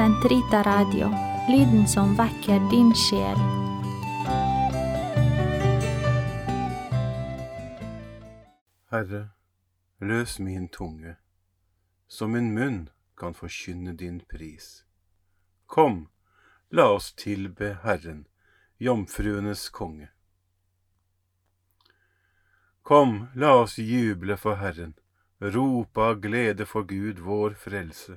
[0.00, 1.08] Sentrita Radio,
[1.48, 3.40] lyden som vekker din sjel.
[8.90, 9.28] Herre,
[9.98, 11.16] løs min tunge,
[12.08, 14.86] så min munn kan forkynne din pris.
[15.66, 16.08] Kom,
[16.70, 18.24] la oss tilbe Herren,
[18.78, 20.08] jomfruenes konge.
[22.82, 24.96] Kom, la oss juble for Herren,
[25.40, 28.16] rope av glede for Gud vår frelse.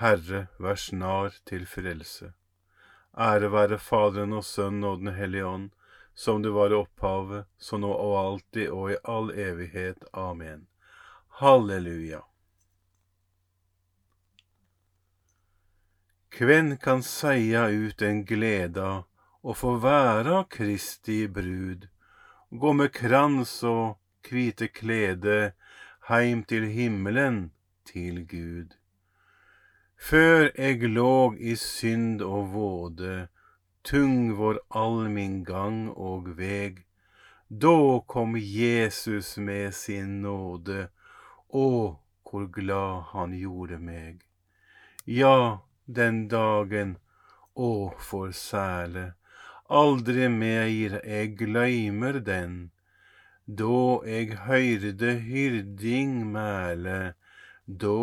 [0.00, 2.32] Herre, vær snar til frelse.
[3.18, 5.70] Ære være Faderen og Sønnen og Den hellige ånd,
[6.14, 10.04] som det var i opphavet, så nå og alltid og i all evighet.
[10.12, 10.66] Amen.
[11.40, 12.22] Halleluja.
[16.32, 19.02] Kven kan seia ut en gleda
[19.42, 21.88] og få væra Kristi brud,
[22.50, 25.52] gå med krans og kvite klede
[26.08, 27.50] heim til himmelen,
[27.84, 28.81] til Gud.
[30.02, 33.28] Før eg låg i synd og våde,
[33.86, 36.80] tung var all min gang og veg,
[37.64, 37.76] da
[38.14, 40.88] kom Jesus med sin nåde,
[41.54, 41.68] å,
[42.26, 44.26] hvor glad han gjorde meg.
[45.06, 46.96] Ja, den dagen,
[47.54, 49.12] å, for sæle,
[49.70, 52.60] aldri meir eg gløymer den,
[53.46, 57.00] da eg høyrde hyrding mæle,
[57.86, 57.98] da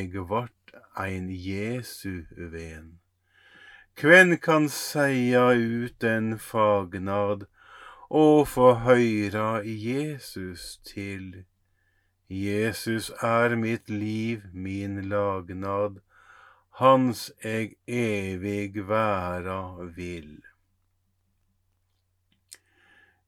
[0.00, 0.55] eg vart
[0.96, 2.98] ein Jesu ven.
[3.94, 7.46] Kven kan seia ut en fagnad
[8.10, 11.44] og få høyra Jesus til?
[12.28, 16.00] Jesus er mitt liv, min lagnad,
[16.80, 19.62] hans eg evig væra
[19.96, 20.42] vil.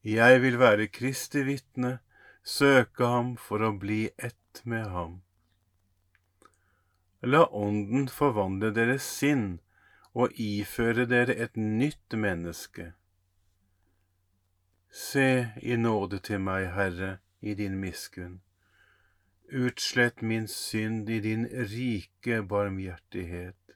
[0.05, 1.99] Jeg vil være Kristi vitne,
[2.43, 5.21] søke ham for å bli ett med ham.
[7.23, 9.59] La Ånden forvandle deres sinn
[10.15, 12.93] og iføre dere et nytt menneske.
[14.91, 18.39] Se i nåde til meg, Herre, i din miskunn.
[19.51, 23.75] Utslett min synd i din rike barmhjertighet.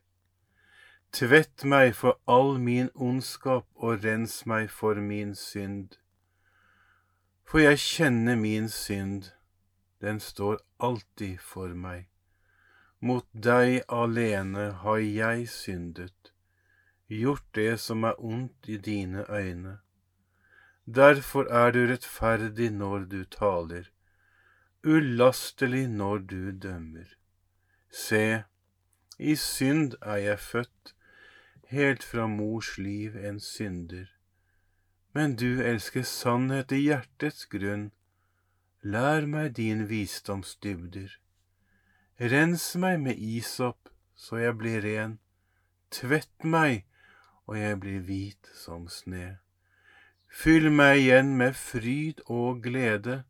[1.12, 5.98] Tvett meg for all min ondskap og rens meg for min synd.
[7.44, 9.34] For jeg kjenner min synd,
[10.00, 12.11] den står alltid for meg.
[13.02, 16.32] Mot deg alene har jeg syndet,
[17.10, 19.80] gjort det som er ondt i dine øyne.
[20.86, 23.90] Derfor er du rettferdig når du taler,
[24.86, 27.10] ulastelig når du dømmer.
[27.90, 28.44] Se,
[29.18, 30.94] i synd er jeg født,
[31.74, 34.06] helt fra mors liv en synder.
[35.12, 37.90] Men du elsker sannhet i hjertets grunn.
[38.82, 41.18] Lær meg din visdomsdybder.
[42.20, 45.18] Rens meg med isop, så jeg blir ren.
[45.90, 46.84] Tvett meg,
[47.48, 49.38] og jeg blir hvit som sne.
[50.32, 53.22] Fyll meg igjen med fryd og glede.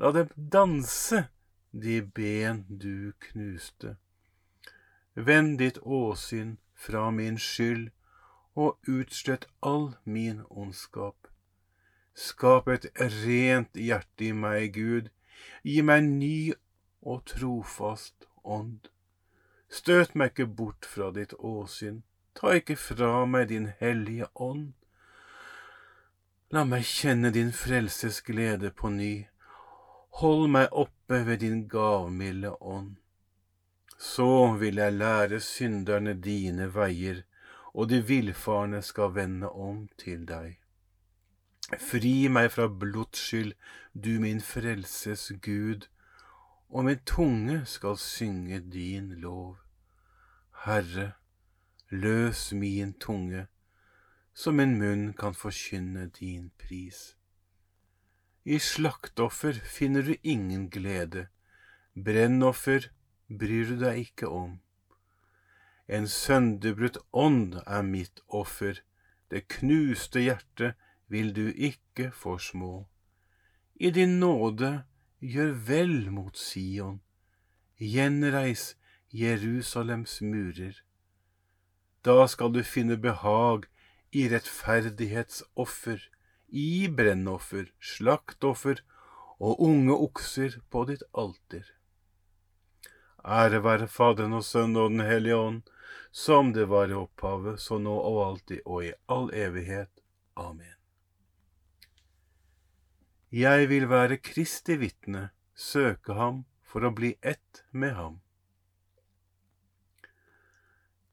[0.00, 1.26] La dem danse,
[1.72, 3.96] de ben du knuste.
[5.14, 7.90] Vend ditt åsyn fra min skyld
[8.54, 11.28] og utslett all min ondskap.
[12.14, 15.08] Skap et rent hjerte i meg, Gud,
[15.64, 16.52] gi meg ny
[17.02, 18.88] og trofast ånd.
[19.70, 22.02] Støt meg ikke bort fra ditt åsyn,
[22.34, 24.72] ta ikke fra meg din hellige ånd.
[26.50, 29.28] La meg kjenne din frelses glede på ny,
[30.18, 32.96] hold meg oppe ved din gavmilde ånd.
[34.00, 37.22] Så vil jeg lære synderne dine veier,
[37.74, 40.56] og de villfarne skal vende om til deg.
[41.78, 43.52] Fri meg fra blodsskyld,
[43.94, 45.86] du min frelses Gud,
[46.70, 49.58] og min tunge skal synge din lov.
[50.64, 51.12] Herre,
[51.90, 53.46] løs min tunge,
[54.34, 57.16] så min munn kan forkynne din pris.
[58.44, 61.26] I slaktoffer finner du ingen glede,
[61.94, 62.86] brennoffer
[63.28, 64.60] bryr du deg ikke om.
[65.88, 68.78] En sønderbrutt ånd er mitt offer,
[69.30, 70.78] det knuste hjertet
[71.10, 72.86] vil du ikke forsmå.
[73.74, 74.84] I din nåde
[75.20, 77.00] gjør vel mot Sion,
[77.76, 78.74] gjenreis
[79.12, 80.80] Jerusalems murer.
[82.04, 83.66] Da skal du finne behag
[84.12, 86.00] i rettferdighetsoffer,
[86.48, 88.80] i brennoffer, slaktoffer
[89.38, 91.68] og unge okser på ditt alter.
[93.20, 95.62] Ære være Faderen og Sønnen og Den hellige ånd,
[96.10, 99.92] som det var i opphavet, så nå og alltid og i all evighet.
[100.36, 100.79] Amen.
[103.30, 108.16] Jeg vil være Kristi vitne, søke ham for å bli ett med ham.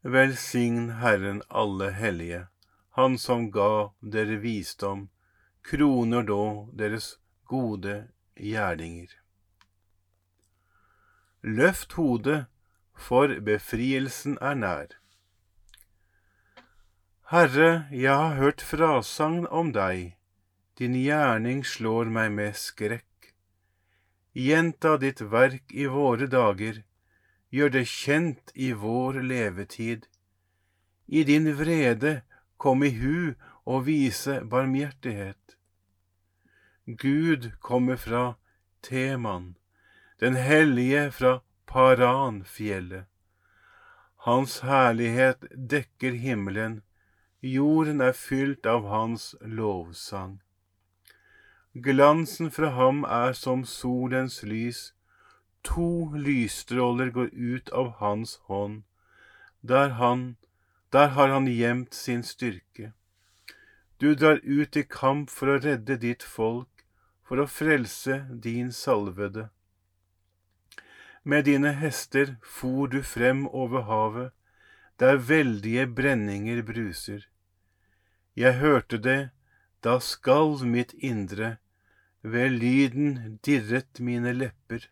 [0.01, 2.47] Velsign Herren alle hellige,
[2.97, 5.09] Han som ga dere visdom,
[5.61, 9.13] kroner da deres gode gjerninger.
[11.43, 12.47] Løft hodet,
[12.95, 14.97] for befrielsen er nær.
[17.29, 20.16] Herre, jeg har hørt frasagn om deg
[20.77, 23.33] din gjerning slår meg med skrekk.
[24.37, 26.83] Gjenta ditt verk i våre dager,
[27.49, 30.05] gjør det kjent i vår levetid.
[31.07, 32.21] I din vrede
[32.61, 33.33] kom i hu
[33.65, 35.57] og vise barmhjertighet.
[36.85, 38.37] Gud kommer fra
[38.85, 39.55] Teman,
[40.19, 43.09] den hellige fra Paranfjellet.
[44.27, 46.81] Hans herlighet dekker himmelen,
[47.41, 50.37] jorden er fylt av hans lovsang.
[51.83, 54.93] Glansen fra ham er som solens lys,
[55.63, 58.81] to lysstråler går ut av hans hånd.
[59.61, 60.37] Der, han,
[60.91, 62.93] der har han gjemt sin styrke.
[64.01, 66.85] Du drar ut i kamp for å redde ditt folk,
[67.21, 69.49] for å frelse din salvede.
[71.23, 74.33] Med dine hester for du frem over havet,
[74.97, 77.27] der veldige brenninger bruser.
[78.35, 79.29] Jeg hørte det,
[79.83, 81.57] da skalv mitt indre,
[82.31, 84.87] ved lyden dirret mine lepper.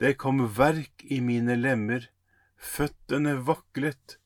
[0.00, 2.06] Det kom verk i mine lemmer,
[2.56, 4.16] føttene vaklet.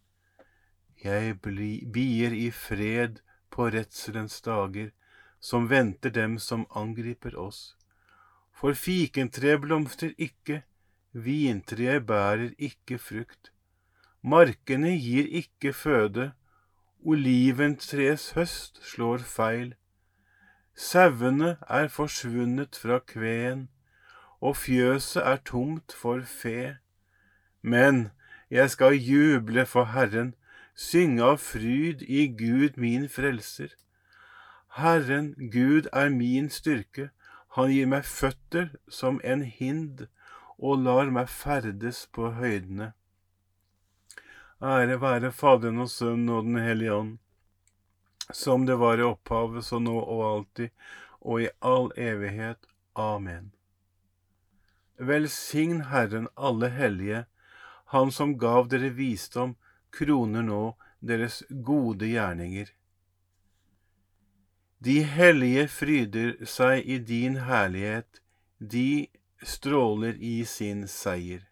[1.04, 3.18] Jeg bier i fred
[3.50, 4.92] på redselens dager,
[5.40, 7.74] som venter dem som angriper oss.
[8.54, 10.62] For fikentreet blomstrer ikke,
[11.12, 13.50] vintreet bærer ikke frukt.
[14.22, 16.30] Markene gir ikke føde,
[17.04, 19.74] oliventreets høst slår feil.
[20.76, 23.68] Sauene er forsvunnet fra kveen,
[24.40, 26.76] og fjøset er tomt for fe.
[27.62, 28.10] Men
[28.50, 30.34] jeg skal juble for Herren,
[30.74, 33.70] synge av fryd i Gud min frelser.
[34.74, 37.10] Herren Gud er min styrke,
[37.54, 40.08] han gir meg føtter som en hind
[40.58, 42.90] og lar meg ferdes på høydene.
[44.58, 47.18] Ære være Faderen og Sønnen og Den hellige ånd
[48.32, 50.70] som det var i opphavet, så nå og alltid,
[51.20, 52.66] og i all evighet.
[52.94, 53.52] Amen.
[54.98, 57.24] Velsign Herren alle hellige,
[57.84, 59.54] Han som gav dere visdom,
[59.92, 62.72] kroner nå deres gode gjerninger.
[64.84, 68.20] De hellige fryder seg i din herlighet,
[68.58, 69.06] de
[69.42, 71.44] stråler i sin seier.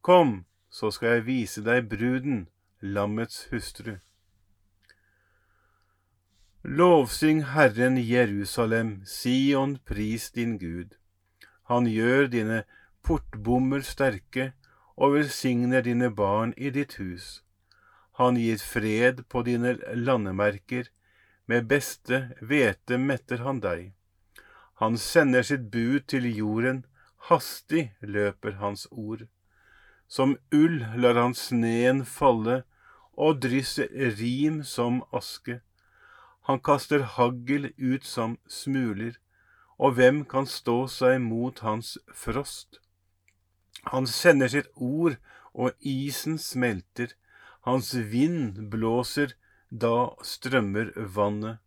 [0.00, 2.46] Kom, så skal jeg vise deg bruden,
[2.80, 3.96] lammets hustru.
[6.68, 10.96] Lovsyng Herren Jerusalem, Sion, pris din Gud.
[11.62, 12.64] Han gjør dine
[13.06, 14.48] portbommer sterke
[14.96, 17.44] og velsigner dine barn i ditt hus.
[18.18, 20.90] Han gir fred på dine landemerker,
[21.46, 23.92] med beste hvete metter han deg.
[24.82, 26.82] Han sender sitt bud til jorden,
[27.30, 29.28] hastig løper hans ord.
[30.08, 32.64] Som ull lar han sneen falle
[33.14, 33.86] og drysser
[34.18, 35.60] rim som aske.
[36.46, 39.16] Han kaster hagl ut som smuler,
[39.78, 42.78] og hvem kan stå seg mot hans frost?
[43.92, 45.16] Han sender sitt ord,
[45.54, 47.14] og isen smelter.
[47.66, 49.32] hans vind blåser,
[49.70, 51.58] da strømmer vannet.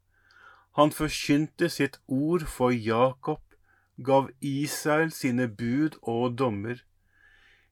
[0.78, 3.42] Han forkynte sitt ord for Jakob,
[4.04, 6.80] gav Israel sine bud og dommer.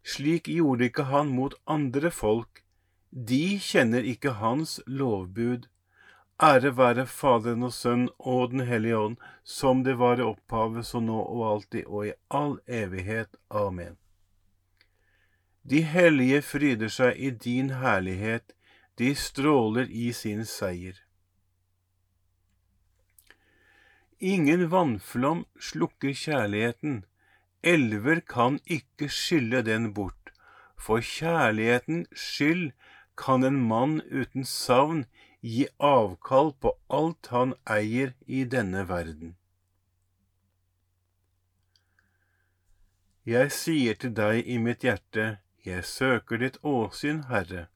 [0.03, 2.63] Slik gjorde ikke han mot andre folk,
[3.11, 5.69] de kjenner ikke hans lovbud.
[6.37, 10.99] Ære være Faderen og Sønn og Den hellige ånd, som det var i opphavet, så
[11.01, 13.39] nå og alltid og i all evighet.
[13.49, 13.97] Amen.
[15.65, 18.53] De hellige fryder seg i din herlighet,
[19.01, 21.01] de stråler i sin seier.
[24.19, 27.03] Ingen vannflom slukker kjærligheten,
[27.63, 30.31] elver kan ikke skylle den bort,
[30.77, 32.71] for kjærlighetens skyld
[33.17, 35.07] kan en mann uten savn
[35.47, 39.35] gi avkall på alt han eier i denne verden.
[43.27, 45.25] Jeg sier til deg i mitt hjerte,
[45.67, 47.67] jeg søker ditt åsyn, Herre.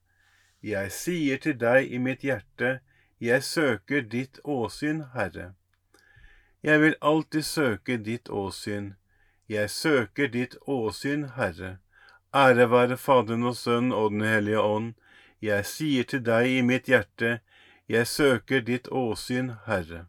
[0.63, 2.79] Jeg sier til deg i mitt hjerte,
[3.19, 5.53] jeg søker ditt åsyn, Herre.
[6.63, 8.93] Jeg vil alltid søke ditt åsyn.
[9.49, 11.77] Jeg søker ditt åsyn, Herre.
[12.33, 14.93] Ære være Faderen og Sønnen og Den hellige ånd.
[15.41, 17.39] Jeg sier til deg i mitt hjerte,
[17.91, 20.05] jeg søker ditt åsyn, Herre.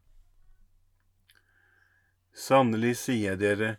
[2.33, 3.71] Sannelig sier jeg dere,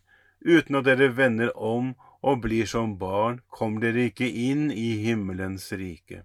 [0.43, 1.93] uten at dere vender om
[2.23, 6.23] og blir som barn, kommer dere ikke inn i himmelens rike.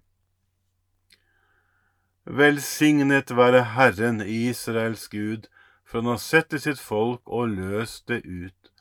[2.29, 5.49] Velsignet være Herren, Israels Gud,
[5.87, 8.73] for han har sett til sitt folk og løst det ut.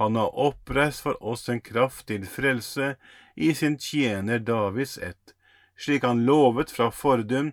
[0.00, 2.96] Han har oppreist for oss en kraft til frelse
[3.36, 5.36] i sin tjener Davids ett,
[5.78, 7.52] slik han lovet fra fordum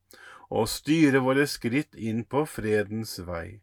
[0.51, 3.61] og styre våre skritt inn på fredens vei.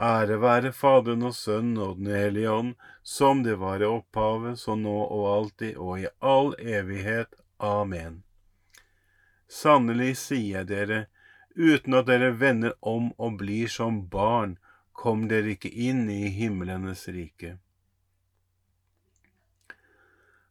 [0.00, 4.74] Ære være Faderen og Sønnen og Den hellige ånd, som det var i opphavet, så
[4.74, 7.36] nå og alltid og i all evighet.
[7.60, 8.22] Amen.
[9.48, 11.00] Sannelig sier jeg dere,
[11.54, 14.56] Uten at dere vender om og blir som barn,
[14.92, 17.58] kommer dere ikke inn i himlenes rike.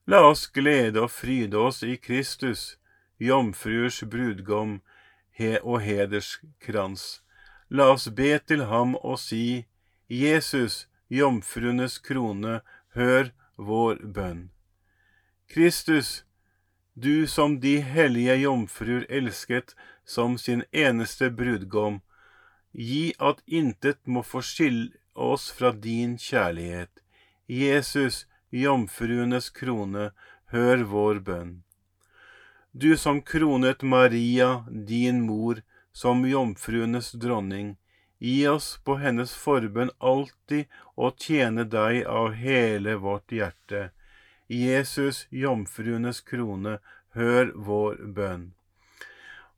[0.05, 2.77] La oss glede og fryde oss i Kristus,
[3.17, 4.79] jomfruers brudgom
[5.39, 7.21] og hederskrans.
[7.69, 9.65] La oss be til ham og si,
[10.09, 12.59] Jesus, jomfruenes krone,
[12.95, 14.49] hør vår bønn.
[15.47, 16.23] Kristus,
[16.95, 22.01] du som de hellige jomfruer elsket som sin eneste brudgom,
[22.73, 26.91] gi at intet må forskille oss fra din kjærlighet.
[27.47, 30.11] Jesus, jomfruenes krone,
[30.51, 31.61] hør vår bønn.
[32.73, 35.61] Du som kronet Maria, din mor,
[35.91, 37.75] som jomfruenes dronning,
[38.17, 43.89] gi oss på hennes forbønn alltid å tjene deg av hele vårt hjerte.
[44.47, 46.77] Jesus, jomfruenes krone,
[47.11, 48.45] hør vår bønn.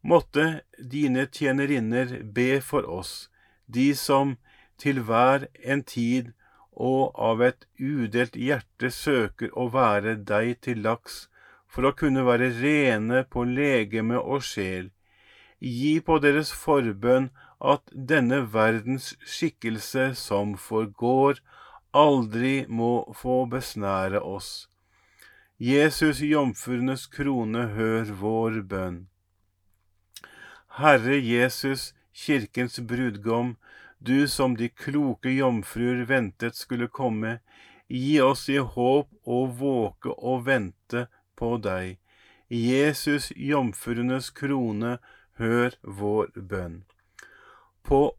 [0.01, 3.29] Måtte dine tjenerinner be for oss,
[3.67, 4.37] de som
[4.81, 6.33] til hver en tid
[6.73, 11.27] og av et udelt hjerte søker å være deg til laks,
[11.73, 14.91] for å kunne være rene på legeme og sjel.
[15.57, 17.31] Gi på deres forbønn
[17.73, 21.39] at denne verdens skikkelse som forgår,
[21.93, 24.67] aldri må få besnære oss.
[25.57, 28.97] Jesus, jomfruenes krone, hør vår bønn.
[30.77, 33.55] Herre Jesus, kirkens brudgom,
[33.99, 37.37] du som de kloke jomfruer ventet skulle komme,
[37.87, 41.97] gi oss i håp å våke og vente på deg.
[42.49, 44.97] Jesus, jomfruenes krone,
[45.41, 46.83] hør vår bønn.
[47.83, 48.15] På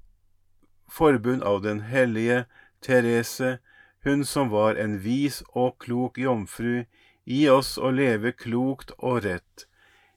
[0.90, 2.44] forbund av den hellige
[2.82, 3.58] Therese,
[4.04, 6.84] hun som var en vis og klok jomfru,
[7.24, 9.64] Gi oss å leve klokt og rett.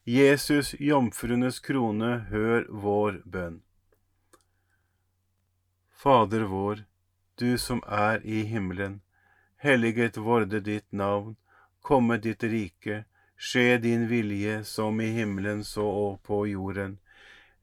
[0.04, 3.62] Jesus, jomfruenes krone, hør vår bønn.
[5.96, 6.84] Fader vår,
[7.40, 9.00] du som er i himmelen.
[9.64, 11.38] Helliget vorde ditt navn.
[11.88, 13.04] Komme ditt rike.
[13.38, 16.98] Skje din vilje som i himmelen så og på jorden.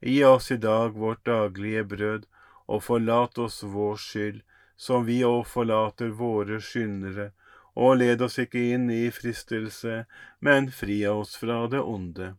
[0.01, 2.25] Gi oss i dag vårt daglige brød,
[2.65, 4.39] og forlat oss vår skyld,
[4.77, 7.27] som vi òg forlater våre skyndere,
[7.75, 10.07] og led oss ikke inn i fristelse,
[10.39, 12.33] men fri oss fra det onde.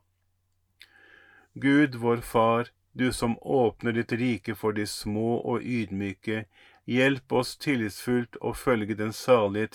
[1.55, 6.49] Gud vår Far, du som åpner ditt rike for de små og ydmyke,
[6.99, 9.71] hjelp oss tillitsfullt å følge den salige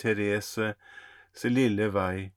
[1.34, 2.32] Thereses lille vei.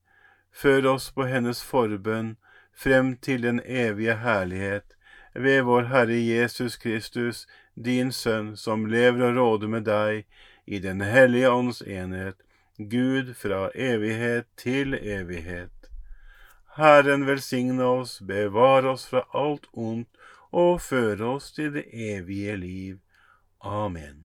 [0.52, 2.36] Før oss på hennes forbønn
[2.72, 4.96] frem til den evige herlighet,
[5.34, 10.24] ved vår Herre Jesus Kristus, din Sønn, som lever og råder med deg
[10.66, 12.36] i Den hellige ånds enhet,
[12.78, 15.90] Gud fra evighet til evighet.
[16.76, 20.08] Herren velsigne oss, bevare oss fra alt ondt
[20.52, 22.98] og føre oss til det evige liv.
[23.60, 24.24] Amen.